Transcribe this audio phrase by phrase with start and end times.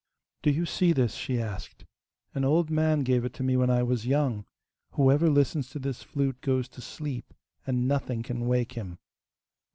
[0.41, 1.85] 'Do you see this?' she asked.
[2.33, 4.45] 'An old man gave it to me when I was young:
[4.93, 7.35] whoever listens to this flute goes to sleep,
[7.67, 8.97] and nothing can wake him.